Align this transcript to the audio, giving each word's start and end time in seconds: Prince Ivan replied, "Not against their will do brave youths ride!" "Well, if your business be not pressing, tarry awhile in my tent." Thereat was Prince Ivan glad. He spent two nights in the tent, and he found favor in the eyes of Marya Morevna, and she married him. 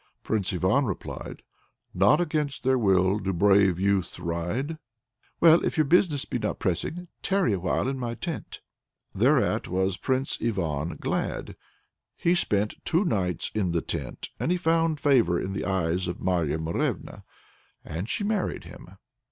Prince 0.23 0.51
Ivan 0.51 0.85
replied, 0.85 1.43
"Not 1.93 2.19
against 2.19 2.63
their 2.63 2.79
will 2.79 3.19
do 3.19 3.31
brave 3.31 3.79
youths 3.79 4.19
ride!" 4.19 4.79
"Well, 5.39 5.63
if 5.63 5.77
your 5.77 5.85
business 5.85 6.25
be 6.25 6.39
not 6.39 6.57
pressing, 6.57 7.07
tarry 7.21 7.53
awhile 7.53 7.87
in 7.87 7.99
my 7.99 8.15
tent." 8.15 8.61
Thereat 9.13 9.67
was 9.67 9.97
Prince 9.97 10.39
Ivan 10.41 10.95
glad. 10.99 11.55
He 12.17 12.33
spent 12.33 12.83
two 12.83 13.05
nights 13.05 13.51
in 13.53 13.73
the 13.73 13.81
tent, 13.83 14.31
and 14.39 14.49
he 14.51 14.57
found 14.57 14.99
favor 14.99 15.39
in 15.39 15.53
the 15.53 15.65
eyes 15.65 16.07
of 16.07 16.19
Marya 16.19 16.57
Morevna, 16.57 17.23
and 17.85 18.09
she 18.09 18.23
married 18.23 18.63
him. 18.63 18.95